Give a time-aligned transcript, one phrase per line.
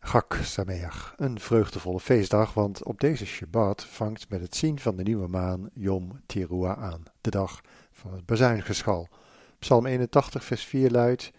[0.00, 5.02] Gak Sameach, een vreugdevolle feestdag, want op deze Shabbat vangt met het zien van de
[5.02, 7.60] nieuwe maan Yom Teruah aan, de dag
[7.92, 9.08] van het bazuingeschal.
[9.58, 11.32] Psalm 81 vers 4 luidt,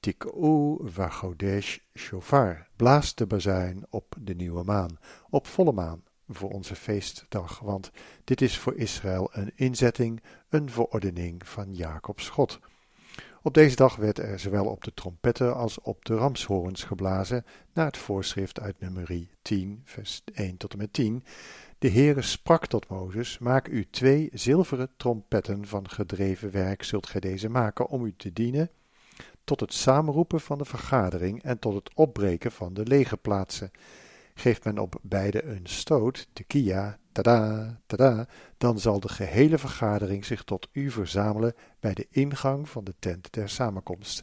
[0.00, 4.98] Tik'u vachodesh shofar, blaas de bazuin op de nieuwe maan,
[5.30, 7.90] op volle maan, voor onze feestdag, want
[8.24, 12.60] dit is voor Israël een inzetting, een verordening van Jacobs God.
[13.46, 17.86] Op deze dag werd er zowel op de trompetten als op de ramshoorns geblazen, naar
[17.86, 21.24] het voorschrift uit nummerie 10, vers 1 tot en met 10.
[21.78, 27.20] De Heere sprak tot Mozes, maak u twee zilveren trompetten van gedreven werk, zult gij
[27.20, 28.70] deze maken om u te dienen,
[29.44, 33.70] tot het samenroepen van de vergadering en tot het opbreken van de legerplaatsen.
[34.38, 40.44] Geeft men op beide een stoot, tekia, tada, tada, dan zal de gehele vergadering zich
[40.44, 44.22] tot u verzamelen bij de ingang van de tent der samenkomst.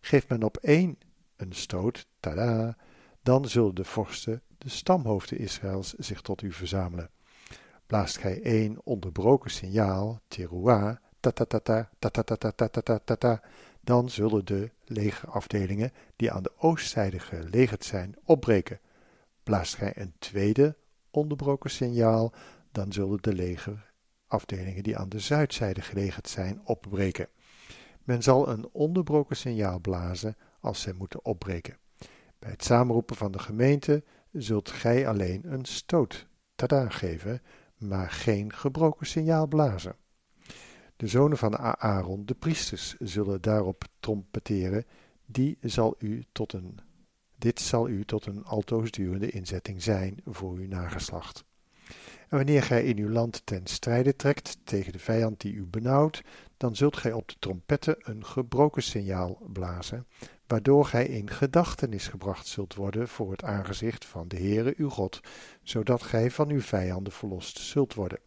[0.00, 0.98] Geeft men op één
[1.36, 2.76] een stoot, tada,
[3.22, 7.10] dan zullen de vorsten, de stamhoofden Israëls, zich tot u verzamelen.
[7.86, 13.40] Blaast gij één onderbroken signaal, teruah, tatatata, tatatata, ta
[13.80, 18.80] dan zullen de legerafdelingen die aan de oostzijde gelegerd zijn opbreken.
[19.44, 20.76] Blaast gij een tweede
[21.10, 22.32] onderbroken signaal,
[22.72, 27.28] dan zullen de legerafdelingen die aan de zuidzijde gelegerd zijn opbreken.
[28.04, 31.78] Men zal een onderbroken signaal blazen als zij moeten opbreken.
[32.38, 37.42] Bij het samenroepen van de gemeente zult gij alleen een stoot tada geven,
[37.78, 39.96] maar geen gebroken signaal blazen.
[40.96, 44.84] De zonen van Aaron, de priesters, zullen daarop trompeteren,
[45.26, 46.78] die zal u tot een
[47.38, 51.44] dit zal u tot een altoosdurende inzetting zijn voor uw nageslacht.
[52.28, 56.22] En wanneer gij in uw land ten strijde trekt tegen de vijand die u benauwt,
[56.56, 60.06] dan zult gij op de trompetten een gebroken signaal blazen,
[60.46, 65.20] waardoor gij in gedachtenis gebracht zult worden voor het aangezicht van de Heere uw God,
[65.62, 68.18] zodat gij van uw vijanden verlost zult worden.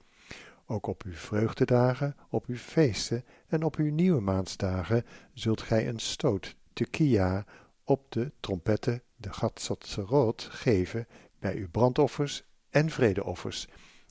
[0.65, 5.99] Ook op uw vreugdedagen, op uw feesten en op uw nieuwe maansdagen zult gij een
[5.99, 7.45] stoot, tekia,
[7.87, 11.07] op de trompetten de Gatsatzerot geven
[11.39, 13.67] bij uw brandoffers en vredeoffers.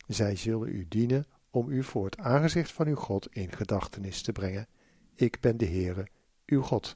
[0.06, 4.32] Zij zullen u dienen om u voor het aangezicht van uw God in gedachtenis te
[4.32, 4.66] brengen.
[5.14, 6.06] Ik ben de Heere,
[6.46, 6.94] uw God.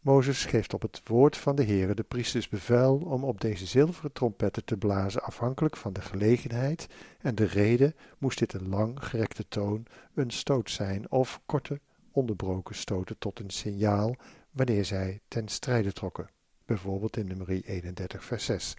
[0.00, 4.12] Mozes geeft op het woord van de Heere de priesters bevel om op deze zilveren
[4.12, 6.86] trompetten te blazen, afhankelijk van de gelegenheid
[7.20, 11.80] en de reden moest dit een lang gerekte toon, een stoot zijn of korte
[12.12, 14.16] onderbroken stoten tot een signaal
[14.58, 16.30] wanneer zij ten strijde trokken
[16.64, 18.74] bijvoorbeeld in nummer 31 vers 6.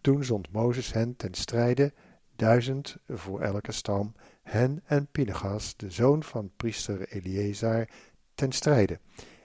[0.00, 1.92] Toen zond Mozes hen ten strijde,
[2.36, 7.88] duizend voor elke stam, hen en Pinchas, de zoon van priester Eleazar,
[8.34, 8.98] ten strijde.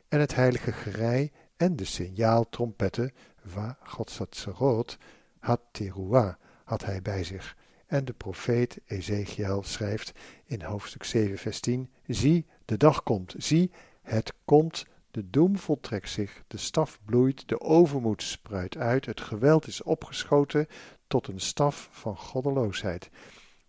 [0.08, 3.12] En het heilige gerei en de signaaltrompetten,
[3.46, 4.98] va Godsatzerot,
[5.40, 6.34] had Teruah,
[6.64, 7.58] had hij bij zich.
[7.86, 10.12] En de profeet Ezekiel schrijft
[10.46, 16.10] in hoofdstuk 7 vers 10, zie, de dag komt, zie, het komt de doem voltrekt
[16.10, 20.68] zich, de staf bloeit, de overmoed spruit uit, het geweld is opgeschoten
[21.08, 23.10] tot een staf van goddeloosheid.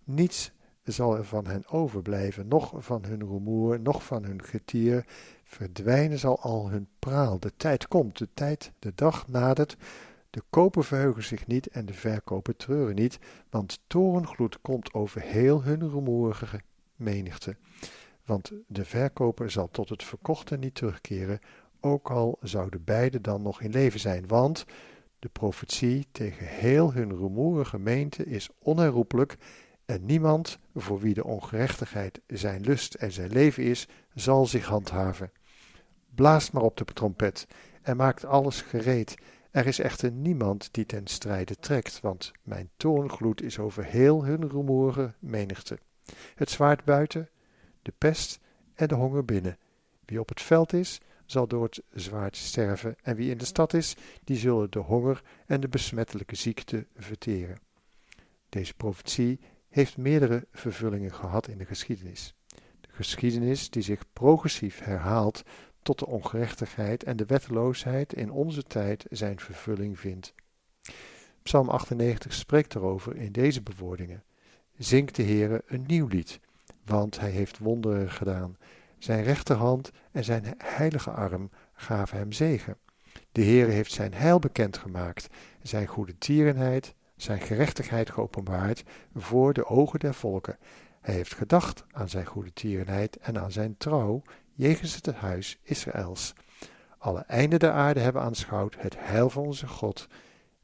[0.05, 0.53] Niets
[0.85, 5.07] zal er van hen overblijven, noch van hun rumoer, noch van hun getier.
[5.45, 7.39] Verdwijnen zal al hun praal.
[7.39, 9.77] De tijd komt, de tijd, de dag nadert.
[10.31, 13.19] De koper verheugen zich niet en de verkoper treuren niet,
[13.51, 16.61] want torengloed komt over heel hun rumoerige
[16.97, 17.57] menigte
[18.25, 21.41] want de verkoper zal tot het verkochte niet terugkeren,
[21.81, 24.65] ook al zouden beide dan nog in leven zijn, want
[25.19, 29.37] de profetie tegen heel hun rumoerige gemeente is onherroepelijk
[29.85, 35.33] en niemand voor wie de ongerechtigheid zijn lust en zijn leven is, zal zich handhaven.
[36.15, 37.47] Blaast maar op de trompet
[37.83, 39.15] en maakt alles gereed.
[39.51, 44.49] Er is echter niemand die ten strijde trekt, want mijn toorngloed is over heel hun
[44.49, 45.79] rumoerige menigte.
[46.35, 47.29] Het zwaard buiten,
[47.85, 48.39] de pest
[48.75, 49.59] en de honger binnen.
[50.05, 53.75] Wie op het veld is, zal door het zwaard sterven, en wie in de stad
[53.75, 57.59] is, die zullen de honger en de besmettelijke ziekte verteren.
[58.49, 62.35] Deze profetie heeft meerdere vervullingen gehad in de geschiedenis.
[62.81, 65.43] De Geschiedenis die zich progressief herhaalt
[65.83, 70.35] tot de ongerechtigheid en de wetteloosheid in onze tijd zijn vervulling vindt.
[71.43, 74.25] Psalm 98 spreekt erover in deze bewoordingen.
[74.79, 76.41] Zingt de Heere een nieuw lied,
[76.85, 78.57] want hij heeft wonderen gedaan.
[78.99, 82.77] Zijn rechterhand en zijn heilige arm gaven hem zegen.
[83.33, 85.29] De Heere heeft zijn heil bekendgemaakt,
[85.63, 88.83] zijn goede tierenheid, zijn gerechtigheid geopenbaard
[89.15, 90.59] voor de ogen der volken.
[91.01, 94.23] Hij heeft gedacht aan zijn goede tierenheid en aan zijn trouw
[94.53, 96.35] jegens het huis Israëls.
[96.99, 100.09] Alle einden der aarde hebben aanschouwd het heil van onze God.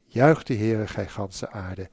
[0.05, 1.89] Juicht de Heere, gij ganse aarde.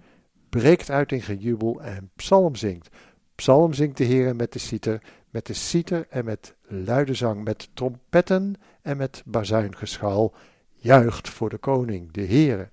[0.49, 2.89] Breekt uit in gejubel en psalm zingt.
[3.39, 7.69] Psalm zingt de Heere met de citer, met de citer en met luide zang, met
[7.75, 10.35] trompetten en met bazuingeschal.
[10.75, 12.71] Juicht voor de koning, de Heere.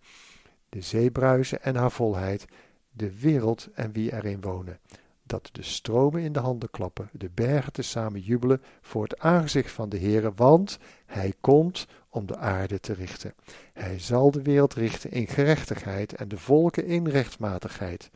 [0.69, 2.45] De zeebruisen en haar volheid,
[2.91, 4.79] de wereld en wie erin wonen
[5.23, 9.89] dat de stromen in de handen klappen, de bergen tezamen jubelen voor het aangezicht van
[9.89, 13.33] de Heere, want hij komt om de aarde te richten.
[13.73, 18.12] Hij zal de wereld richten in gerechtigheid en de volken in rechtmatigheid.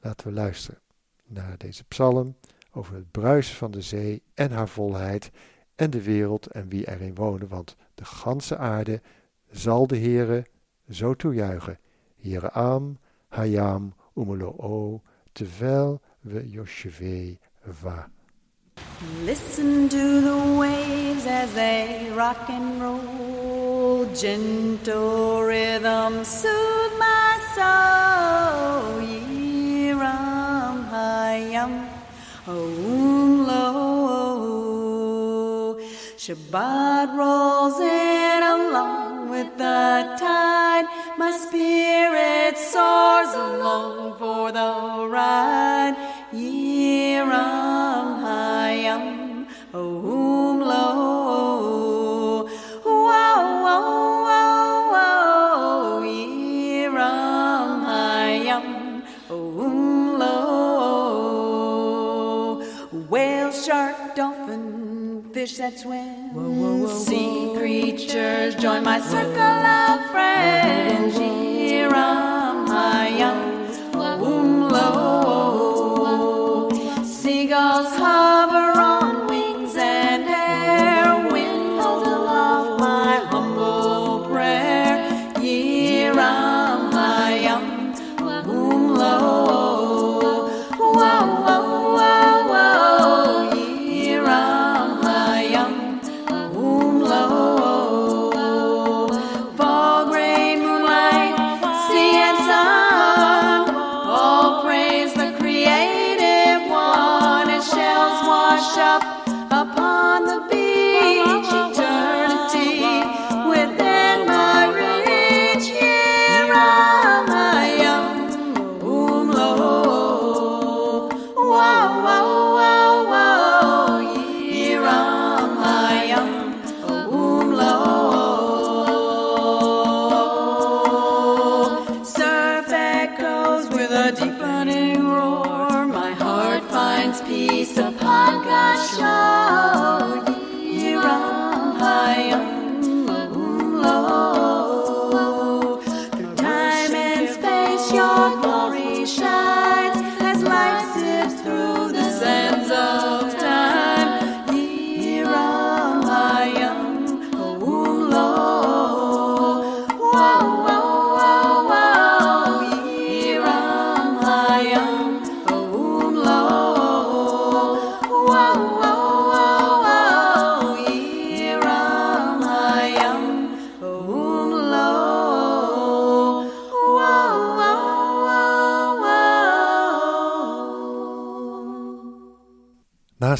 [0.00, 0.81] Laten we luisteren
[1.32, 2.36] naar deze psalm
[2.72, 5.30] over het bruisen van de zee en haar volheid
[5.74, 9.00] en de wereld en wie erin wonen, want de ganse aarde
[9.50, 10.46] zal de Heere
[10.90, 11.78] zo toejuichen.
[12.16, 12.98] Hieram,
[13.28, 15.02] Hayam, Umulo,
[15.32, 18.10] terwijl we Yosheveh va.
[19.24, 24.06] Listen to the waves as they rock and roll.
[24.14, 29.31] Gentle rhythm soothe my soul.
[31.32, 31.72] Hayam
[32.46, 33.64] om oh, lo.
[36.24, 40.86] Shabbat rolls in along with the tide.
[41.16, 44.72] My spirit soars along for the
[45.08, 45.96] ride.
[46.34, 51.11] Yiram hayam um, om oh, um, lo.
[65.46, 66.86] Fish that swim.
[66.88, 71.18] Sea creatures join my circle of friends.
[71.18, 72.31] Yiram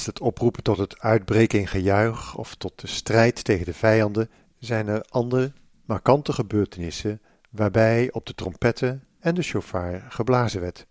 [0.03, 4.31] Naast het oproepen tot het uitbreken in gejuich of tot de strijd tegen de vijanden
[4.59, 5.53] zijn er andere
[5.85, 10.87] markante gebeurtenissen waarbij op de trompetten en de shofar geblazen werd.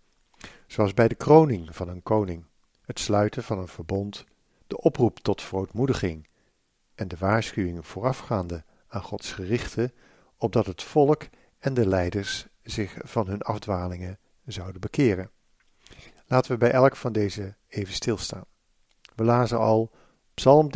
[0.66, 2.44] Zoals bij de kroning van een koning,
[2.84, 4.24] het sluiten van een verbond,
[4.66, 6.28] de oproep tot verootmoediging
[6.94, 9.92] en de waarschuwing voorafgaande aan Gods gerichten,
[10.36, 11.22] opdat het volk
[11.58, 15.30] en de leiders zich van hun afdwalingen zouden bekeren.
[16.26, 18.50] Laten we bij elk van deze even stilstaan.
[19.16, 19.90] We lazen al,
[20.34, 20.70] psalm,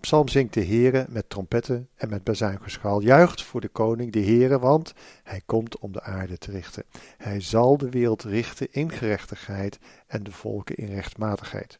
[0.00, 4.58] psalm zingt de Heere met trompetten en met bazuingeschal, juicht voor de koning de Heere,
[4.58, 6.84] want hij komt om de aarde te richten.
[7.16, 11.78] Hij zal de wereld richten in gerechtigheid en de volken in rechtmatigheid.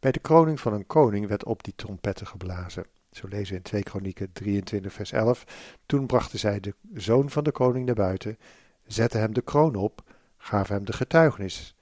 [0.00, 2.86] Bij de kroning van een koning werd op die trompetten geblazen.
[3.10, 5.44] Zo lezen we in 2 Kronieken 23 vers 11.
[5.86, 8.38] Toen brachten zij de zoon van de koning naar buiten,
[8.86, 10.02] zetten hem de kroon op,
[10.36, 11.76] gaven hem de getuigenis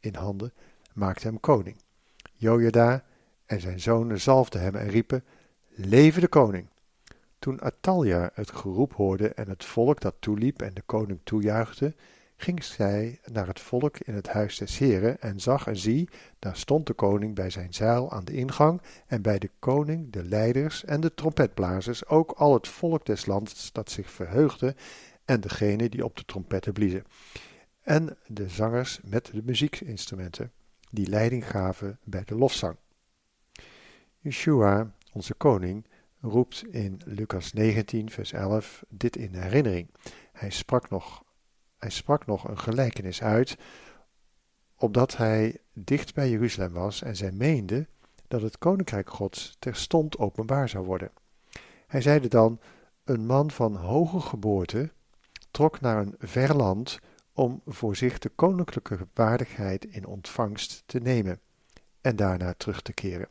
[0.00, 0.52] in handen,
[0.92, 1.76] maakten hem koning.
[2.40, 3.04] Jojada
[3.46, 5.24] en zijn zonen zalfden hem en riepen,
[5.68, 6.68] Leven de koning!
[7.38, 11.94] Toen Atalja het geroep hoorde en het volk dat toeliep en de koning toejuichte,
[12.36, 16.56] ging zij naar het volk in het huis des heren en zag en zie, daar
[16.56, 20.84] stond de koning bij zijn zeil aan de ingang en bij de koning de leiders
[20.84, 24.74] en de trompetblazers, ook al het volk des lands dat zich verheugde
[25.24, 27.04] en degene die op de trompetten bliezen.
[27.82, 30.52] En de zangers met de muziekinstrumenten,
[30.90, 32.76] die leiding gaven bij de lofzang.
[34.18, 35.86] Yeshua, onze koning,
[36.20, 39.90] roept in Lucas 19, vers 11 dit in herinnering.
[40.32, 41.24] Hij sprak nog,
[41.78, 43.56] hij sprak nog een gelijkenis uit,
[44.76, 47.86] opdat hij dicht bij Jeruzalem was en zij meende
[48.28, 51.10] dat het koninkrijk Gods terstond openbaar zou worden.
[51.86, 52.60] Hij zeide dan:
[53.04, 54.92] Een man van hoge geboorte
[55.50, 56.98] trok naar een ver land
[57.38, 61.40] om voor zich de koninklijke waardigheid in ontvangst te nemen
[62.00, 63.28] en daarna terug te keren.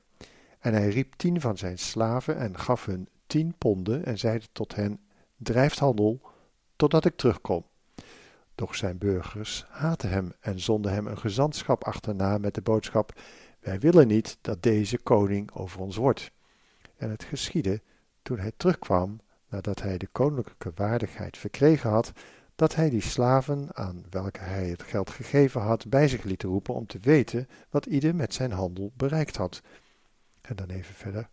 [0.59, 4.75] En hij riep tien van zijn slaven en gaf hun tien ponden en zeide tot
[4.75, 4.99] hen:
[5.37, 6.21] Drijft handel
[6.75, 7.65] totdat ik terugkom.
[8.55, 13.21] Doch zijn burgers haatten hem en zonden hem een gezantschap achterna met de boodschap:
[13.59, 16.31] Wij willen niet dat deze koning over ons wordt.
[16.97, 17.81] En het geschiedde
[18.21, 22.11] toen hij terugkwam, nadat hij de koninklijke waardigheid verkregen had,
[22.57, 26.73] dat hij die slaven aan welke hij het geld gegeven had, bij zich liet roepen
[26.73, 29.61] om te weten wat ieder met zijn handel bereikt had.
[30.41, 31.29] En dan even verder.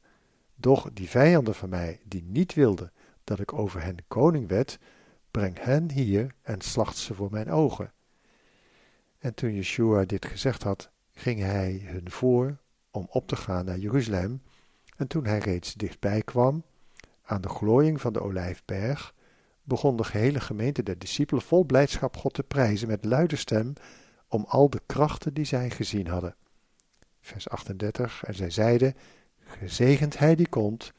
[0.55, 2.93] Doch die vijanden van mij, die niet wilden
[3.25, 4.79] dat ik over hen koning werd,
[5.31, 7.93] breng hen hier en slacht ze voor mijn ogen.
[9.19, 12.57] En toen Yeshua dit gezegd had, ging hij hun voor
[12.91, 14.43] om op te gaan naar Jeruzalem.
[14.97, 16.65] En toen hij reeds dichtbij kwam,
[17.23, 19.14] aan de glooiing van de olijfberg,
[19.65, 23.73] begon de gehele gemeente der discipelen vol blijdschap God te prijzen met luide stem
[24.29, 26.37] om al de krachten die zij gezien hadden.
[27.21, 28.95] Vers 38, en zij zeiden,
[29.39, 30.93] gezegend hij die komt,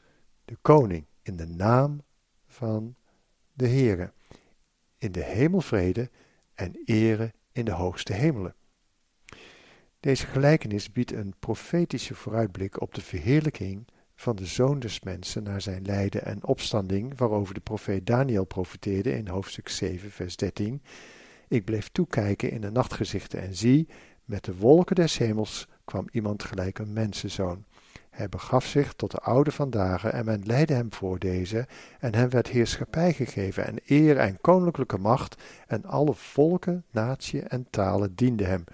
[0.44, 2.02] de koning, in de naam
[2.46, 2.96] van
[3.52, 4.12] de Heere,
[4.98, 6.10] in de hemelvrede
[6.54, 8.54] en ere in de hoogste hemelen.
[10.00, 15.60] Deze gelijkenis biedt een profetische vooruitblik op de verheerlijking van de Zoon des Mensen naar
[15.60, 20.82] zijn lijden en opstanding, waarover de profeet Daniel profeteerde in hoofdstuk 7, vers 13.
[21.48, 23.88] Ik bleef toekijken in de nachtgezichten en zie,
[24.24, 27.64] met de wolken des hemels kwam iemand gelijk een mensenzoon.
[28.10, 31.66] Hij begaf zich tot de oude van dagen en men leidde hem voor deze,
[32.00, 37.66] en hem werd heerschappij gegeven en eer en koninklijke macht, en alle volken, natie en
[37.70, 38.64] talen dienden hem.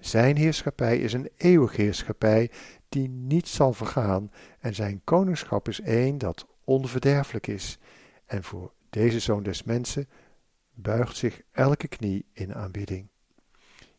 [0.00, 2.50] Zijn heerschappij is een eeuwige heerschappij
[2.88, 4.30] die niet zal vergaan,
[4.60, 7.78] en zijn koningschap is één dat onverderfelijk is.
[8.26, 10.08] En voor deze zoon des mensen
[10.74, 13.08] buigt zich elke knie in aanbidding.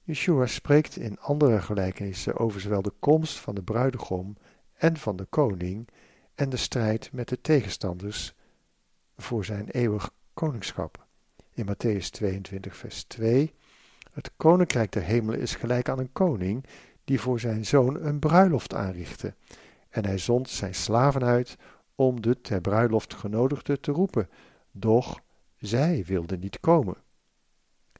[0.03, 4.37] Yeshua spreekt in andere gelijkenissen over zowel de komst van de bruidegom
[4.73, 5.87] en van de koning
[6.35, 8.33] en de strijd met de tegenstanders
[9.17, 11.07] voor zijn eeuwig koningschap.
[11.53, 13.53] In Matthäus 22, vers 2:
[14.13, 16.65] Het koninkrijk der hemelen is gelijk aan een koning
[17.09, 19.33] die voor zijn zoon een bruiloft aanrichtte.
[19.89, 21.57] En hij zond zijn slaven uit
[21.95, 24.29] om de ter bruiloft genodigden te roepen,
[24.71, 25.19] doch
[25.57, 26.95] zij wilden niet komen.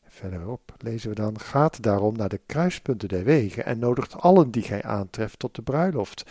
[0.04, 4.64] Verderop lezen we dan: Gaat daarom naar de kruispunten der wegen en nodigt allen die
[4.64, 6.30] gij aantreft tot de bruiloft.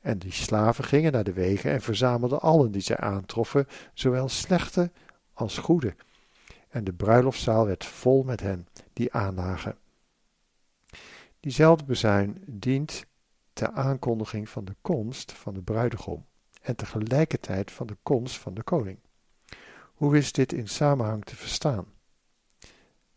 [0.00, 4.90] En die slaven gingen naar de wegen en verzamelden allen die zij aantroffen, zowel slechte
[5.32, 5.94] als goede.
[6.68, 9.76] En de bruiloftzaal werd vol met hen die aanlagen.
[11.46, 13.06] Diezelfde bezuin dient
[13.52, 16.26] ter aankondiging van de komst van de bruidegom
[16.62, 18.98] en tegelijkertijd van de komst van de koning.
[19.94, 21.86] Hoe is dit in samenhang te verstaan?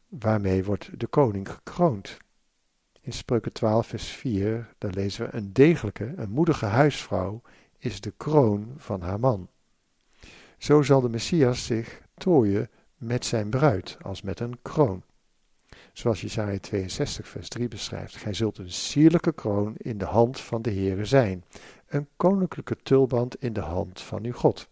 [0.08, 2.18] Waarmee wordt de koning gekroond?
[3.02, 7.42] In Spreuken 12, vers 4, daar lezen we: Een degelijke, een moedige huisvrouw
[7.78, 9.50] is de kroon van haar man.
[10.58, 15.04] Zo zal de Messias zich tooien met zijn bruid, als met een kroon.
[16.00, 20.62] Zoals Jesaja 62, vers 3 beschrijft: Gij zult een sierlijke kroon in de hand van
[20.62, 21.44] de Heere zijn,
[21.88, 24.70] een koninklijke tulband in de hand van uw God.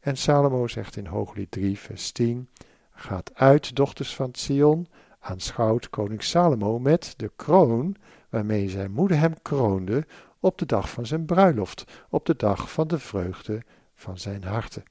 [0.00, 2.48] En Salomo zegt in Hooglied 3, vers 10:
[2.90, 4.86] Gaat uit, dochters van Sion,
[5.18, 7.96] aanschouwt koning Salomo met de kroon
[8.28, 10.06] waarmee zijn moeder hem kroonde
[10.40, 13.62] op de dag van zijn bruiloft, op de dag van de vreugde
[13.94, 14.82] van zijn harte.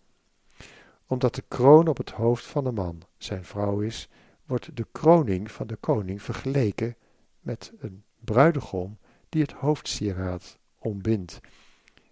[1.08, 4.10] Omdat de kroon op het hoofd van de man zijn vrouw is,
[4.50, 6.96] wordt de kroning van de koning vergeleken
[7.40, 8.98] met een bruidegom
[9.30, 11.40] die het hoofdsieraad ombindt.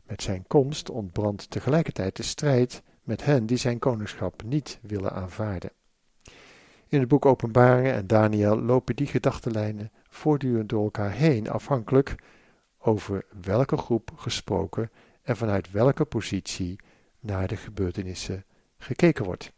[0.04, 5.72] Met zijn komst ontbrandt tegelijkertijd de strijd met hen die zijn koningschap niet willen aanvaarden.
[6.88, 12.16] In het boek Openbaringen en Daniel lopen die gedachtenlijnen voortdurend door elkaar heen, afhankelijk
[12.78, 14.92] over welke groep gesproken
[15.22, 16.80] en vanuit welke positie
[17.20, 18.46] naar de gebeurtenissen
[18.78, 19.56] gekeken wordt.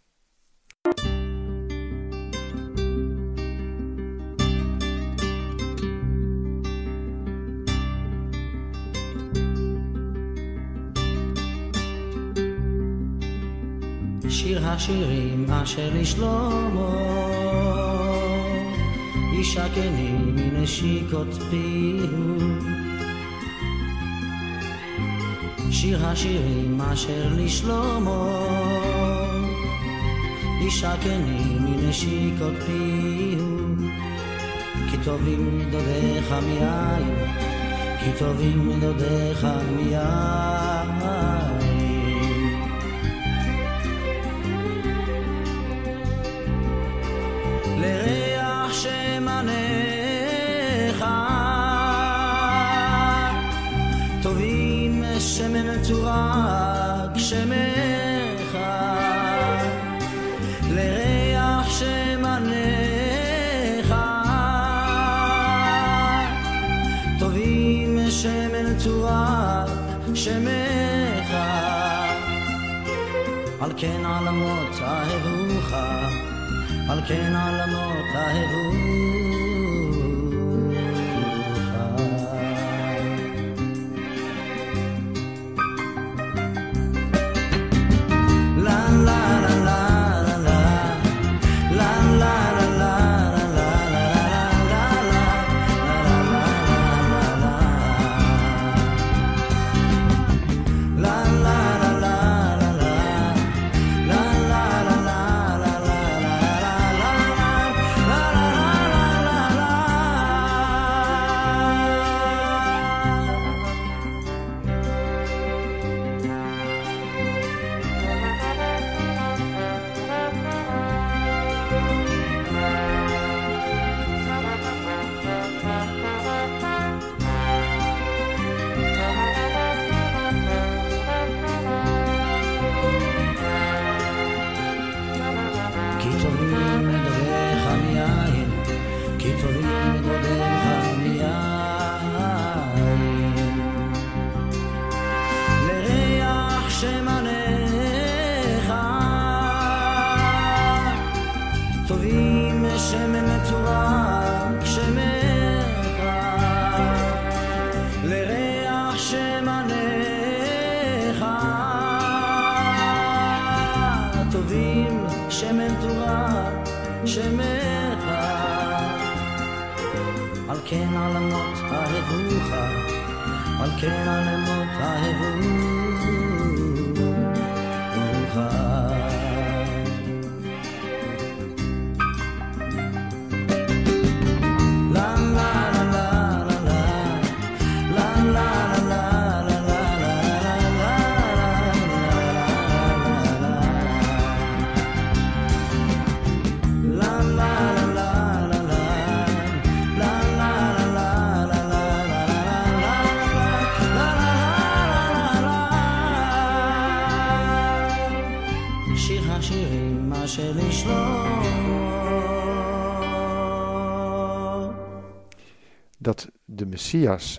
[14.39, 16.95] שיר השירים אשר לשלמה,
[19.39, 22.37] ישקני מנשיקות פיהו.
[25.71, 28.45] שיר השירים אשר לשלמה,
[30.61, 33.57] ישקני מנשיקות פיהו.
[34.91, 37.15] כי טובים דודיך מיין,
[37.99, 40.78] כי טובים דודיך מיין.
[73.69, 75.73] על כן עלמות אהבוך
[76.89, 78.78] על כן עלמות אהבוך.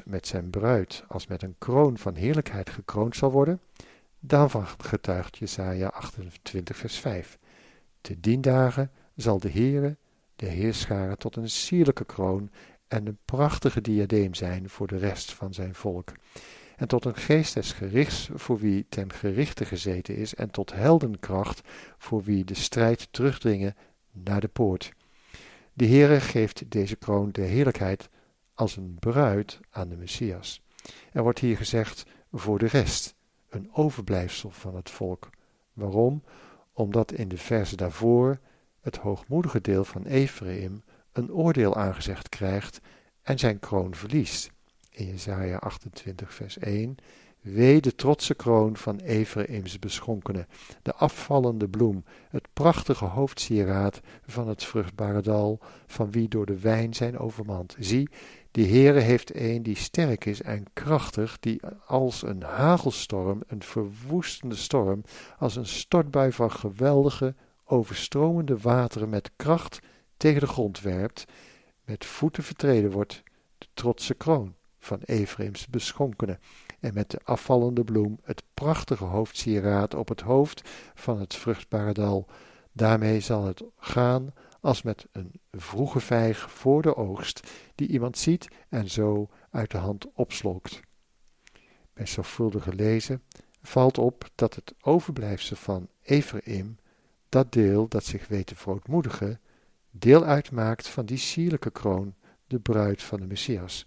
[0.05, 3.61] Met zijn bruid als met een kroon van heerlijkheid gekroond zal worden,
[4.21, 7.39] daarvan getuigt Jesaja 28 vers 5.
[8.01, 9.97] Te dien dagen zal de Heere
[10.37, 12.51] de heerscharen tot een sierlijke kroon
[12.89, 16.13] en een prachtige diadeem zijn voor de rest van zijn volk.
[16.77, 21.61] En tot een geest des gerichts voor wie ten gerichte gezeten is en tot heldenkracht
[21.99, 23.77] voor wie de strijd terugdringen
[24.13, 24.93] naar de poort.
[25.73, 28.09] De Heere geeft deze kroon de heerlijkheid
[28.61, 30.63] als een bruid aan de Messias.
[31.13, 33.15] Er wordt hier gezegd voor de rest,
[33.49, 35.31] een overblijfsel van het volk.
[35.73, 36.23] Waarom?
[36.73, 38.39] Omdat in de verse daarvoor
[38.81, 42.81] het hoogmoedige deel van Ephraim een oordeel aangezegd krijgt
[43.23, 44.51] en zijn kroon verliest.
[44.91, 46.97] In Jesaja 28 vers 1
[47.41, 50.47] Wee de trotse kroon van Ephraims beschonkene,
[50.83, 56.95] de afvallende bloem, het prachtige hoofdsieraad van het vruchtbare dal, van wie door de wijn
[56.95, 57.77] zijn overmand.
[57.79, 58.09] Zie,
[58.51, 64.57] Die Heere heeft een die sterk is en krachtig, die als een hagelstorm, een verwoestende
[64.57, 65.05] storm,
[65.39, 67.35] als een stortbui van geweldige,
[67.65, 69.79] overstromende wateren met kracht
[70.17, 71.25] tegen de grond werpt,
[71.85, 73.23] met voeten vertreden wordt,
[73.59, 76.39] de trotse kroon van Efraims beschonkene,
[76.81, 82.27] en met de afvallende bloem het prachtige hoofdsieraad op het hoofd van het vruchtbare dal.
[82.73, 88.49] Daarmee zal het gaan als met een vroege vijg voor de oogst, die iemand ziet
[88.69, 90.81] en zo uit de hand opslokt.
[91.93, 93.23] Bij zorgvuldige lezen
[93.63, 96.79] valt op dat het overblijfsel van Ephraim,
[97.29, 99.41] dat deel dat zich weet te verootmoedigen,
[99.91, 102.15] deel uitmaakt van die sierlijke kroon,
[102.47, 103.87] de bruid van de Messias.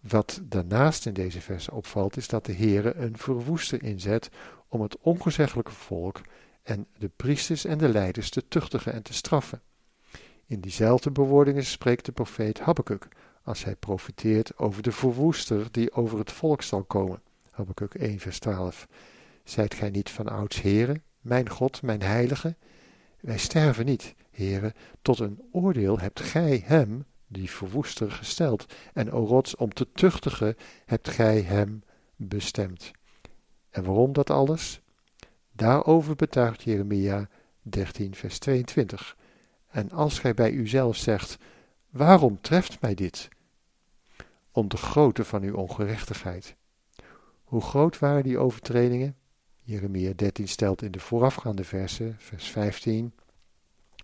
[0.00, 4.28] Wat daarnaast in deze verse opvalt, is dat de Heere een verwoester inzet
[4.68, 6.20] om het ongezeggelijke volk
[6.62, 9.62] en de priesters en de leiders te tuchtigen en te straffen.
[10.52, 13.08] In diezelfde bewoordingen spreekt de profeet Habakkuk,
[13.42, 17.22] als hij profeteert over de verwoester die over het volk zal komen.
[17.50, 18.88] Habakkuk 1 vers 12.
[19.44, 22.56] Zijt gij niet van ouds heren, mijn God, mijn heilige?
[23.20, 29.24] Wij sterven niet, heren, tot een oordeel hebt gij hem, die verwoester, gesteld, en o
[29.24, 31.82] rots, om te tuchtigen hebt gij hem
[32.16, 32.90] bestemd.
[33.70, 34.80] En waarom dat alles?
[35.52, 37.28] Daarover betuigt Jeremia
[37.62, 39.16] 13 vers 22.
[39.72, 41.38] En als gij bij uzelf zegt,
[41.90, 43.28] waarom treft mij dit?
[44.50, 46.56] Om de grootte van uw ongerechtigheid.
[47.44, 49.16] Hoe groot waren die overtredingen?
[49.62, 53.14] Jeremia 13 stelt in de voorafgaande versen, vers 15,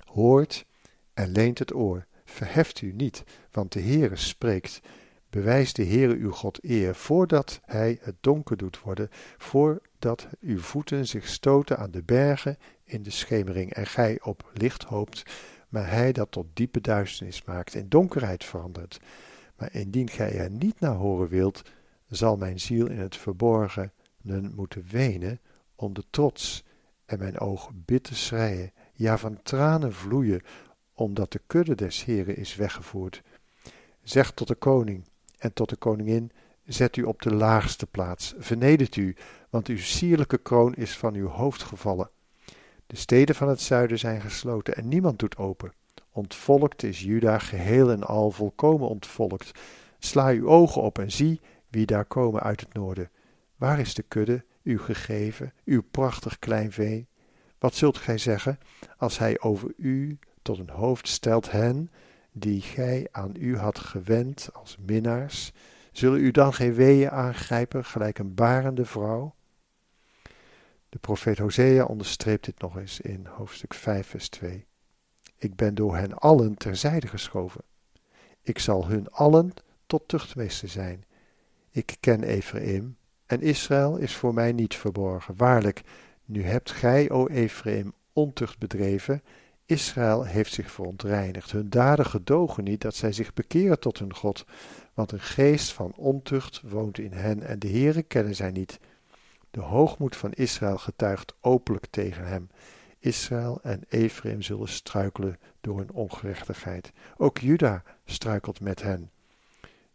[0.04, 0.66] Hoort
[1.14, 4.80] en leent het oor, verheft u niet, want de Heere spreekt.
[5.30, 11.06] Bewijs de Heere uw God eer, voordat hij het donker doet worden, voordat uw voeten
[11.06, 15.22] zich stoten aan de bergen in de schemering en gij op licht hoopt,
[15.68, 19.00] maar hij dat tot diepe duisternis maakt, in donkerheid verandert.
[19.56, 21.62] Maar indien gij er niet naar horen wilt,
[22.08, 23.90] zal mijn ziel in het verborgene
[24.54, 25.40] moeten wenen
[25.74, 26.64] om de trots
[27.04, 30.42] en mijn oog bitter schreien, ja van tranen vloeien,
[30.94, 33.22] omdat de kudde des Heren is weggevoerd.
[34.02, 35.04] Zeg tot de koning
[35.38, 36.30] en tot de koningin,
[36.64, 39.16] zet u op de laagste plaats, vernedert u,
[39.50, 42.10] want uw sierlijke kroon is van uw hoofd gevallen.
[42.88, 45.72] De steden van het zuiden zijn gesloten en niemand doet open.
[46.12, 49.60] Ontvolkt is Juda geheel en al volkomen ontvolkt.
[49.98, 53.10] Sla uw ogen op en zie wie daar komen uit het noorden.
[53.56, 57.08] Waar is de kudde, u gegeven, uw prachtig klein vee?
[57.58, 58.58] Wat zult gij zeggen
[58.96, 61.90] als hij over u tot een hoofd stelt hen
[62.32, 65.52] die gij aan u had gewend als minnaars?
[65.92, 69.34] Zullen u dan geen weeën aangrijpen gelijk een barende vrouw?
[70.88, 74.66] De profeet Hosea onderstreept dit nog eens in hoofdstuk 5 vers 2.
[75.36, 77.60] Ik ben door hen allen terzijde geschoven.
[78.42, 79.52] Ik zal hun allen
[79.86, 81.04] tot tuchtmeester zijn.
[81.70, 82.96] Ik ken Ephraim
[83.26, 85.36] en Israël is voor mij niet verborgen.
[85.36, 85.82] Waarlijk,
[86.24, 89.22] nu hebt gij, o Ephraim, ontucht bedreven.
[89.66, 91.50] Israël heeft zich verontreinigd.
[91.50, 94.44] Hun daden gedogen niet dat zij zich bekeren tot hun God.
[94.94, 98.78] Want een geest van ontucht woont in hen en de Heere kennen zij niet.
[99.50, 102.48] De hoogmoed van Israël getuigt openlijk tegen hem.
[102.98, 106.92] Israël en Ephraim zullen struikelen door hun ongerechtigheid.
[107.16, 109.10] Ook Juda struikelt met hen.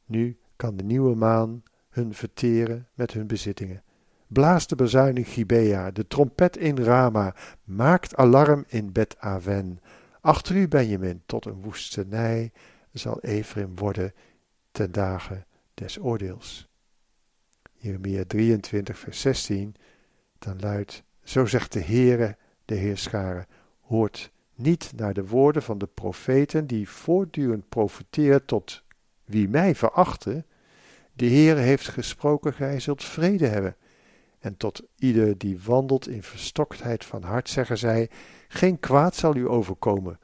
[0.05, 3.83] Nu kan de nieuwe maan hun verteren met hun bezittingen.
[4.27, 9.79] Blaas de bazuin in Gibea, de trompet in Rama, maakt alarm in Bet Aven.
[10.21, 12.51] Achter u, Benjamin, tot een woestenij
[12.91, 14.13] zal Ephraim worden
[14.71, 16.72] ten dagen des oordeels.
[17.83, 19.75] Jeremia 23, vers 16,
[20.39, 23.45] dan luidt, zo zegt de Heere, de Heerscharen,
[23.81, 28.83] hoort niet naar de woorden van de profeten die voortdurend profeteert tot
[29.25, 30.45] wie mij verachten.
[31.13, 33.75] De Heere heeft gesproken, gij zult vrede hebben.
[34.39, 38.09] En tot ieder die wandelt in verstoktheid van hart zeggen zij,
[38.47, 40.19] geen kwaad zal u overkomen.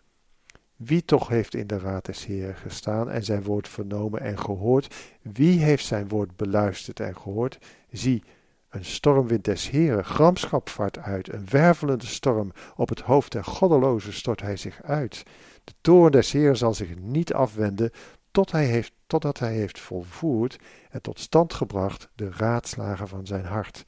[0.79, 4.95] Wie toch heeft in de raad des Heeren gestaan en zijn woord vernomen en gehoord?
[5.21, 7.57] Wie heeft zijn woord beluisterd en gehoord?
[7.91, 8.23] Zie,
[8.69, 14.13] een stormwind des Heeren, gramschap vaart uit, een wervelende storm, op het hoofd der goddelozen
[14.13, 15.23] stort hij zich uit.
[15.63, 17.91] De toorn des Heeren zal zich niet afwenden,
[18.31, 20.57] tot hij heeft, totdat hij heeft volvoerd
[20.89, 23.85] en tot stand gebracht de raadslagen van zijn hart.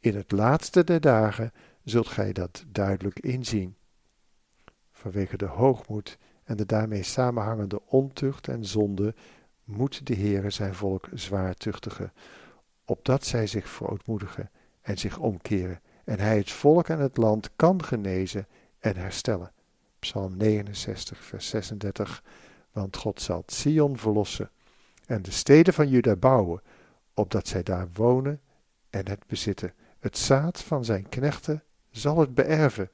[0.00, 1.52] In het laatste der dagen
[1.84, 3.78] zult gij dat duidelijk inzien.
[5.00, 9.14] Vanwege de hoogmoed en de daarmee samenhangende ontucht en zonde
[9.64, 12.12] moet de Heere zijn volk zwaar tuchtigen,
[12.84, 17.84] opdat zij zich verootmoedigen en zich omkeren, en hij het volk en het land kan
[17.84, 18.46] genezen
[18.78, 19.52] en herstellen.
[19.98, 22.22] Psalm 69, vers 36.
[22.72, 24.50] Want God zal Sion verlossen
[25.06, 26.62] en de steden van Juda bouwen,
[27.14, 28.40] opdat zij daar wonen
[28.90, 29.72] en het bezitten.
[29.98, 32.90] Het zaad van zijn knechten zal het beërven,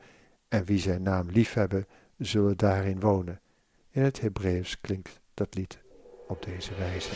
[0.57, 1.87] en wie zijn naam liefhebben,
[2.19, 3.41] zullen daarin wonen.
[3.91, 5.79] In het Hebreeuws klinkt dat lied
[6.27, 7.11] op deze wijze.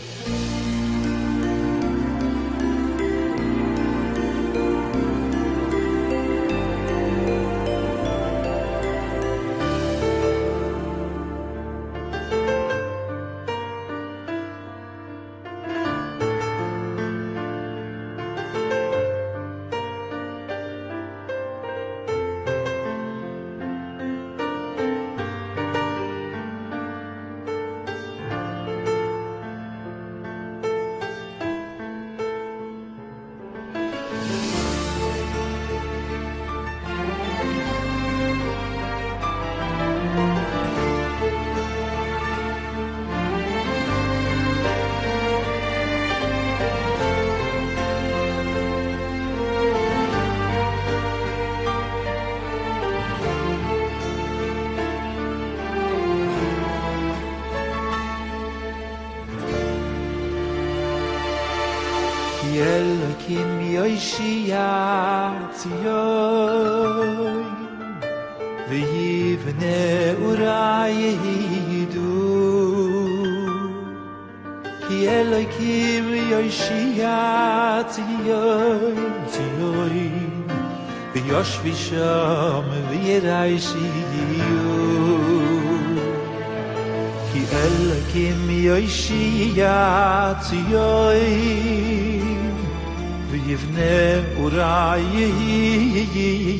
[65.61, 67.45] tsiyoy
[68.69, 69.81] ve yevne
[70.29, 71.13] uraye
[71.93, 72.13] du
[74.85, 75.77] ki eloy ki
[76.33, 77.21] yoy shiya
[77.93, 79.01] tsiyoy
[79.33, 79.99] tsiyoy
[81.13, 84.71] ve yosh visham ve yeray shiyu
[87.29, 88.27] ki eloy ki
[88.69, 89.79] yoy shiya
[90.45, 92.10] tsiyoy
[93.51, 95.01] יבנה אורי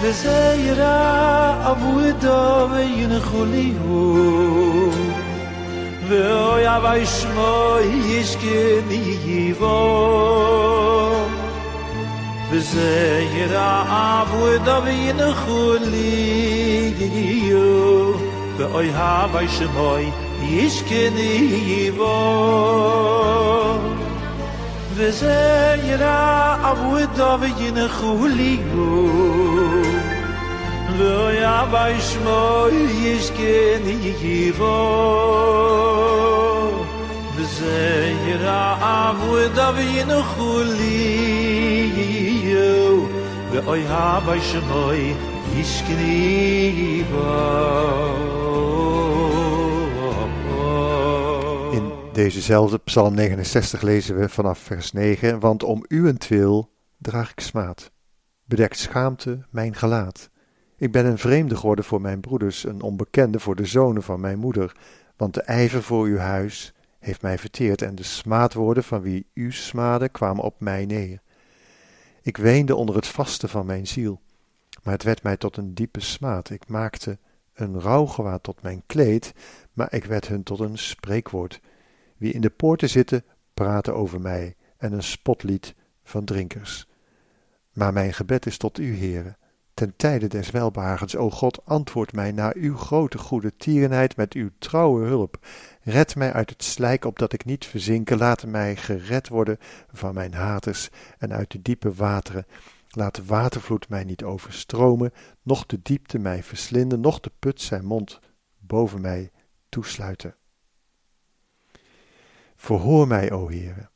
[0.02, 4.92] וזה ירא אבו ידו וינחו ve הוא
[6.08, 10.37] ואוי אבא ישמו ישכני יבוא
[12.50, 13.68] bizayra
[14.20, 16.96] abu davin khuli
[17.50, 17.68] yo
[18.56, 20.04] ve oy ha vay shoy
[20.64, 22.16] ish kedi vo
[24.96, 26.18] bizayra
[26.70, 28.92] abu davin khuli yo
[30.98, 31.12] ve
[37.37, 40.63] וזה ירא עבודו וינחוליהו
[43.51, 44.91] ואוי אבי שמו
[45.55, 45.99] ישכן
[46.73, 47.73] יבו
[51.73, 57.91] In dezezelfde Psalm 69 lezen we vanaf vers 9: Want om uwentwil draag ik smaad,
[58.45, 60.29] bedekt schaamte mijn gelaat.
[60.77, 64.39] Ik ben een vreemde geworden voor mijn broeders, een onbekende voor de zonen van mijn
[64.39, 64.75] moeder,
[65.17, 69.52] want de ijver voor uw huis heeft mij verteerd en de smaadwoorden van wie u
[69.52, 71.20] smaadde kwamen op mij neer.
[72.22, 74.20] Ik weende onder het vasten van mijn ziel,
[74.82, 76.50] maar het werd mij tot een diepe smaad.
[76.50, 77.18] Ik maakte
[77.54, 79.32] een rouwgewaad tot mijn kleed,
[79.72, 81.60] maar ik werd hun tot een spreekwoord.
[82.16, 86.88] Wie in de poorten zitten, praten over mij en een spotlied van drinkers.
[87.72, 89.36] Maar mijn gebed is tot u, heren.
[89.74, 94.50] Ten tijde des welbehagens, o God, antwoord mij naar uw grote goede tierenheid met uw
[94.58, 95.46] trouwe hulp.
[95.88, 98.18] Red mij uit het slijk, opdat ik niet verzinken.
[98.18, 99.58] Laat mij gered worden
[99.92, 102.46] van mijn haters en uit de diepe wateren.
[102.88, 107.84] Laat de watervloed mij niet overstromen, noch de diepte mij verslinden, noch de put zijn
[107.84, 108.20] mond
[108.58, 109.30] boven mij
[109.68, 110.34] toesluiten.
[112.56, 113.88] Verhoor mij, o Heere,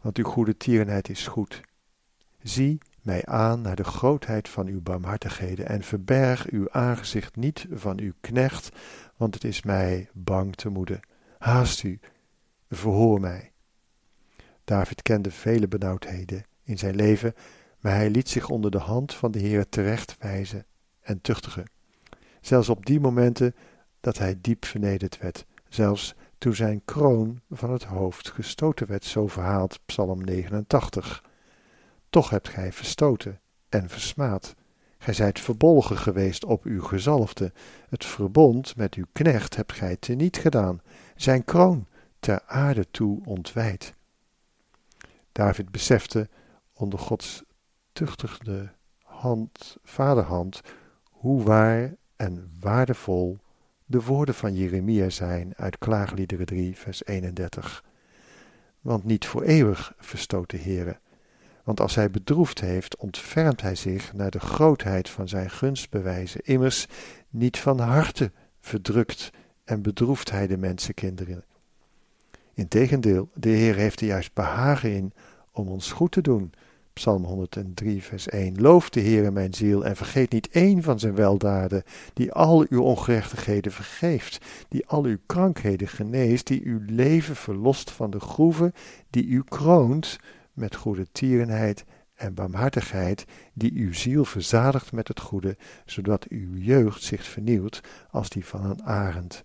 [0.00, 1.60] want uw goede tierenheid is goed.
[2.42, 8.00] Zie mij aan naar de grootheid van uw barmhartigheden en verberg uw aangezicht niet van
[8.00, 8.68] uw knecht,
[9.16, 11.00] want het is mij bang te moede.
[11.44, 12.00] Haast u,
[12.70, 13.52] verhoor mij.
[14.64, 17.34] David kende vele benauwdheden in zijn leven,
[17.80, 20.66] maar hij liet zich onder de hand van de Heer terechtwijzen
[21.00, 21.70] en tuchtigen.
[22.40, 23.54] Zelfs op die momenten
[24.00, 29.26] dat hij diep vernederd werd, zelfs toen zijn kroon van het hoofd gestoten werd, zo
[29.26, 31.24] verhaalt Psalm 89.
[32.10, 34.54] Toch hebt gij verstoten en versmaad.
[34.98, 37.52] Gij zijt verbolgen geweest op uw gezalfde.
[37.88, 40.80] Het verbond met uw knecht hebt gij teniet gedaan,
[41.16, 41.86] zijn kroon
[42.18, 43.94] ter aarde toe ontwijd.
[45.32, 46.28] David besefte
[46.72, 47.42] onder Gods
[47.92, 48.72] tuchtigde
[49.02, 50.60] hand, vaderhand,
[51.10, 53.38] hoe waar en waardevol
[53.86, 57.84] de woorden van Jeremia zijn uit Klaagliederen 3, vers 31.
[58.80, 60.98] want niet voor eeuwig verstoot de Heere.
[61.64, 66.40] Want als hij bedroefd heeft, ontfermt hij zich naar de grootheid van zijn gunstbewijzen.
[66.44, 66.86] Immers,
[67.28, 69.30] niet van harte verdrukt
[69.64, 71.44] en bedroeft hij de mensenkinderen.
[72.54, 75.12] Integendeel, de Heer heeft er juist behagen in
[75.52, 76.52] om ons goed te doen.
[76.92, 78.60] Psalm 103, vers 1.
[78.60, 82.82] Loof de Heere mijn ziel en vergeet niet één van zijn weldaden, die al uw
[82.82, 88.72] ongerechtigheden vergeeft, die al uw krankheden geneest, die uw leven verlost van de groeven,
[89.10, 90.18] die u kroont
[90.52, 93.24] met goede tierenheid en barmhartigheid,
[93.54, 98.64] die uw ziel verzadigt met het goede, zodat uw jeugd zich vernieuwt als die van
[98.64, 99.42] een arend.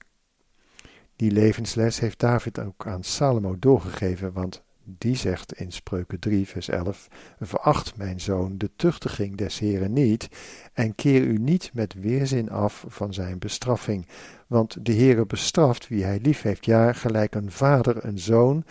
[1.19, 6.69] Die levensles heeft David ook aan Salomo doorgegeven, want die zegt in Spreuken 3, vers
[6.69, 7.07] 11:
[7.39, 10.29] Veracht, mijn zoon, de tuchtiging des Heren niet,
[10.73, 14.07] en keer u niet met weerzin af van zijn bestraffing.
[14.47, 18.63] Want de Heere bestraft wie hij lief heeft, ja, gelijk een vader een zoon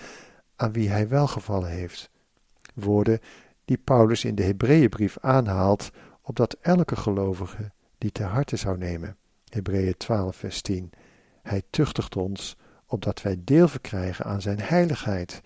[0.57, 2.11] aan wie hij welgevallen heeft.
[2.75, 3.21] Woorden
[3.65, 5.91] die Paulus in de Hebreeënbrief aanhaalt,
[6.23, 9.17] opdat elke gelovige die ter harte zou nemen.
[9.49, 10.91] Hebreeën 12, vers 10.
[11.49, 12.57] Hij tuchtigt ons,
[12.87, 15.41] opdat wij deel verkrijgen aan zijn heiligheid.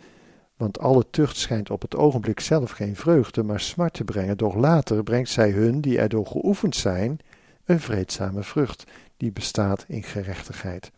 [0.57, 4.55] Want alle tucht schijnt op het ogenblik zelf geen vreugde, maar smart te brengen, doch
[4.55, 7.19] later brengt zij hun die erdoor geoefend zijn,
[7.65, 8.85] een vreedzame vrucht,
[9.17, 10.91] die bestaat in gerechtigheid.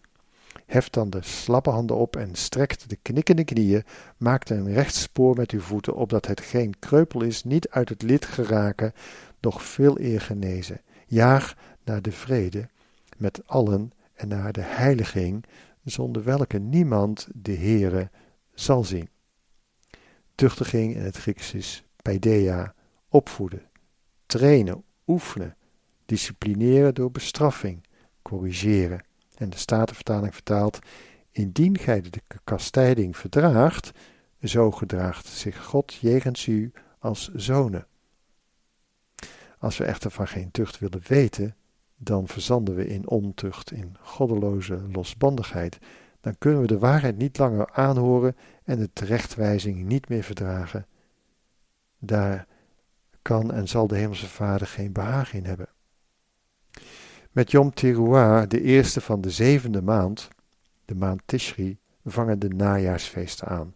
[0.66, 3.84] Heft dan de slappe handen op en strekt de knikkende knieën,
[4.16, 8.02] maakt een recht spoor met uw voeten, opdat het geen kreupel is, niet uit het
[8.02, 8.92] lid geraken,
[9.40, 10.80] doch veel eer genezen.
[11.06, 12.68] Jaag naar de vrede
[13.16, 15.44] met allen en naar de heiliging,
[15.85, 18.11] zonder welke niemand de Heere
[18.55, 19.09] zal zien.
[20.35, 22.74] Tuchtiging in het Grieks is paideia,
[23.09, 23.62] opvoeden,
[24.27, 25.57] trainen, oefenen,
[26.07, 27.85] disciplineren door bestraffing,
[28.22, 29.05] corrigeren.
[29.35, 30.79] En de Statenvertaling vertaalt,
[31.31, 33.90] indien gij de kastijding verdraagt,
[34.42, 37.87] zo gedraagt zich God jegens u als zonen.
[39.59, 41.57] Als we echter van geen tucht willen weten,
[41.96, 45.78] dan verzanden we in ontucht, in goddeloze losbandigheid.
[46.20, 50.87] Dan kunnen we de waarheid niet langer aanhoren en de terechtwijzing niet meer verdragen.
[51.98, 52.46] Daar
[53.22, 55.68] kan en zal de Hemelse Vader geen behagen in hebben.
[57.30, 60.28] Met Yom Teruah, de eerste van de zevende maand,
[60.85, 63.74] de maand Tishri, vangen de najaarsfeesten aan.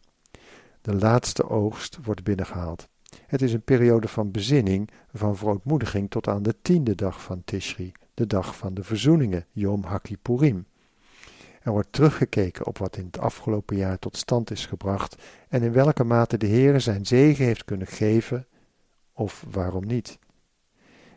[0.80, 2.88] De laatste oogst wordt binnengehaald.
[3.26, 7.92] Het is een periode van bezinning, van verootmoediging tot aan de tiende dag van Tishri,
[8.18, 10.66] de dag van de verzoeningen, Yom HaKippurim.
[11.62, 15.72] Er wordt teruggekeken op wat in het afgelopen jaar tot stand is gebracht en in
[15.72, 18.46] welke mate de Heer zijn zegen heeft kunnen geven,
[19.12, 20.18] of waarom niet.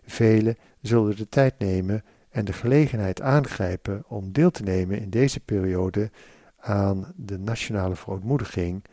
[0.03, 5.39] Velen zullen de tijd nemen en de gelegenheid aangrijpen om deel te nemen in deze
[5.39, 6.11] periode
[6.57, 8.83] aan de nationale verootmoediging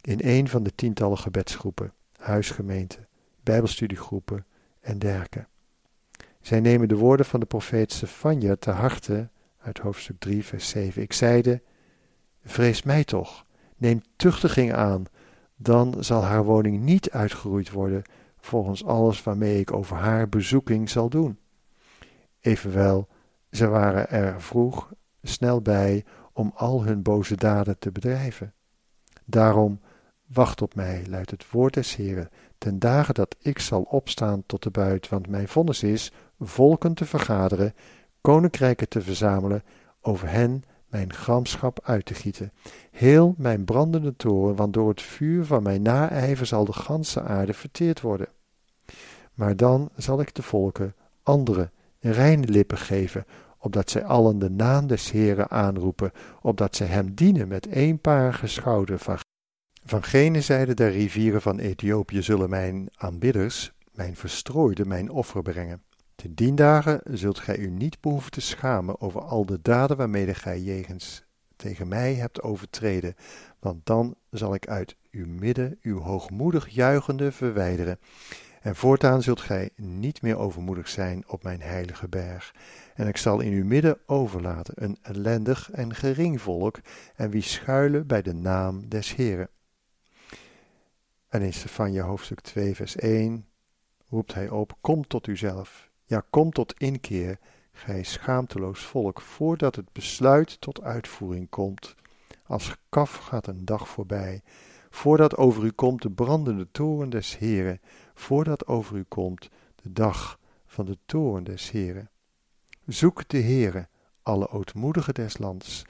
[0.00, 3.08] in een van de tientallen gebedsgroepen, huisgemeenten,
[3.42, 4.46] bijbelstudiegroepen
[4.80, 5.49] en dergelijke.
[6.40, 11.02] Zij nemen de woorden van de profeet Sefania te harte uit hoofdstuk 3, vers 7.
[11.02, 11.62] Ik zeide,
[12.44, 15.04] vrees mij toch, neem tuchtiging aan,
[15.56, 18.02] dan zal haar woning niet uitgeroeid worden
[18.40, 21.38] volgens alles waarmee ik over haar bezoeking zal doen.
[22.40, 23.08] Evenwel,
[23.50, 28.54] ze waren er vroeg snel bij om al hun boze daden te bedrijven.
[29.24, 29.80] Daarom,
[30.26, 34.62] wacht op mij, luidt het woord des Heren, ten dagen dat ik zal opstaan tot
[34.62, 37.74] de buit, want mijn vonnis is volken te vergaderen,
[38.20, 39.62] koninkrijken te verzamelen,
[40.00, 42.52] over hen mijn gramschap uit te gieten.
[42.90, 47.52] Heel mijn brandende toren, want door het vuur van mijn naijver zal de ganse aarde
[47.54, 48.28] verteerd worden.
[49.34, 53.24] Maar dan zal ik de volken andere reine lippen geven,
[53.58, 58.98] opdat zij allen de naam des Heren aanroepen, opdat zij hem dienen met eenparige schouder
[58.98, 59.18] van,
[59.84, 65.82] van gene zijde der rivieren van Ethiopië zullen mijn aanbidders, mijn verstrooide, mijn offer brengen.
[66.20, 70.34] Te dien dagen zult gij u niet behoeven te schamen over al de daden waarmede
[70.34, 71.24] gij jegens
[71.56, 73.14] tegen mij hebt overtreden,
[73.58, 77.98] want dan zal ik uit uw midden uw hoogmoedig juichende verwijderen.
[78.60, 82.54] En voortaan zult gij niet meer overmoedig zijn op mijn heilige berg.
[82.94, 86.80] En ik zal in uw midden overlaten een ellendig en gering volk,
[87.14, 89.48] en wie schuilen bij de naam des Heren.
[91.28, 93.46] En in Stefania hoofdstuk 2 vers 1
[94.08, 97.38] roept hij op, kom tot uzelf, ja, kom tot inkeer,
[97.72, 101.94] gij schaamteloos volk, voordat het besluit tot uitvoering komt.
[102.46, 104.42] Als kaf gaat een dag voorbij,
[104.88, 107.80] voordat over u komt de brandende toren des Heren,
[108.14, 109.48] voordat over u komt
[109.82, 112.10] de dag van de toren des Heren.
[112.86, 113.88] Zoek de Heere,
[114.22, 115.84] alle ootmoedigen des lands.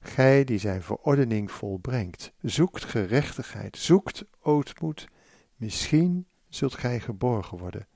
[0.00, 5.08] Gij die zijn verordening volbrengt, zoekt gerechtigheid, zoekt ootmoed,
[5.56, 7.86] misschien zult gij geborgen worden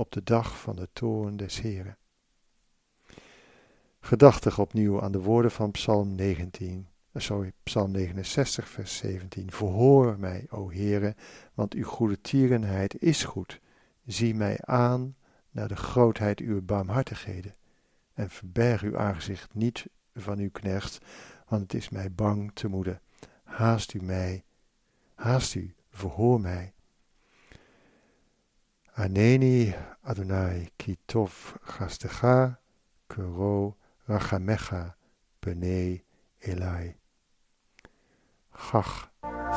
[0.00, 1.98] op de dag van de toorn des Heren.
[4.00, 9.50] Gedachtig opnieuw aan de woorden van Psalm 19, eh, sorry, Psalm 69, vers 17.
[9.50, 11.14] Verhoor mij, o Heere,
[11.54, 13.60] want uw goede tierenheid is goed.
[14.06, 15.16] Zie mij aan
[15.50, 17.56] naar de grootheid uw barmhartigheden.
[18.12, 20.98] En verberg uw aangezicht niet van uw knecht,
[21.48, 23.00] want het is mij bang te moeden.
[23.44, 24.44] Haast u mij,
[25.14, 26.74] haast u, verhoor mij.
[29.00, 29.74] Aneni
[30.06, 31.32] Adonai kitov
[31.66, 32.58] chastecha
[33.08, 33.74] kuro
[34.06, 34.92] rachamecha
[35.40, 36.02] b'nei
[36.46, 36.92] elai.
[38.64, 39.08] Chach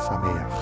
[0.03, 0.59] sameach.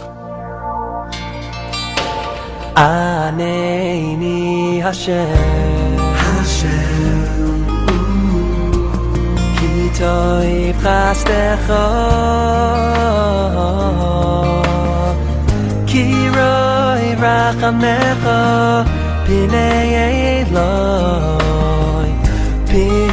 [2.76, 4.40] Aneni
[4.82, 7.22] Hashem Hashem
[9.58, 11.84] kitov chastecha
[15.86, 16.06] Ki
[17.21, 18.29] רחמך,
[19.27, 19.97] פני
[20.51, 22.13] אלוהי,
[22.67, 23.09] פני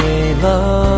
[0.00, 0.88] אלוהי.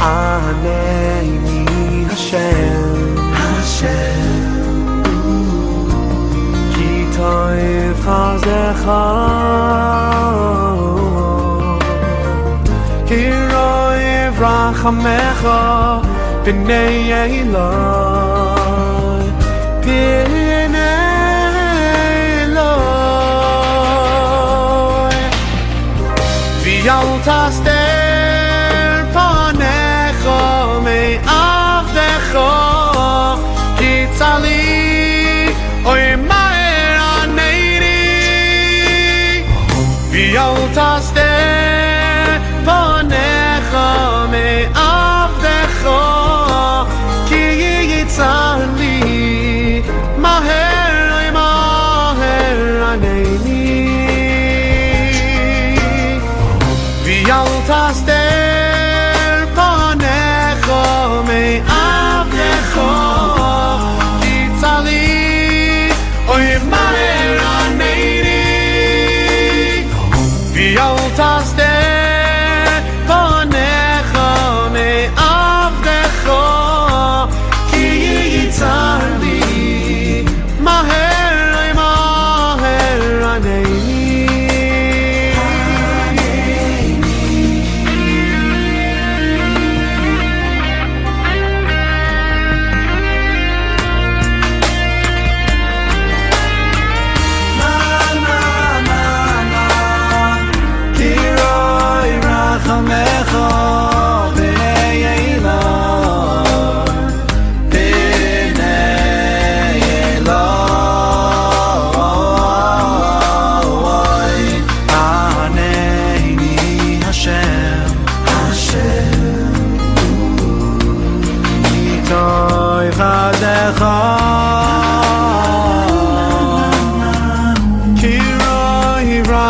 [0.00, 1.64] ענני
[2.10, 4.52] השם, השם,
[6.74, 8.90] כי טוב חסדך,
[13.06, 13.30] כי
[16.47, 16.73] เป็นใน
[17.09, 17.23] ไอ้
[17.55, 17.73] ลอ
[19.21, 19.23] ย
[19.81, 20.24] เพีย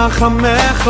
[0.06, 0.89] רחמך